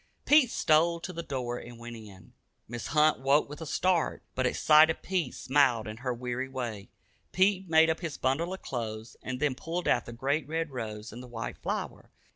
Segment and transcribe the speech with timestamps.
[0.25, 2.33] Pete stole to the door and went in.
[2.67, 2.87] Mrs.
[2.87, 6.89] Hunt woke with a start, but at sight of Pete smiled in her weary way.
[7.31, 11.13] Pete made up his bundle of clothes, and then pulled out the great red rose
[11.13, 12.09] and the white flower.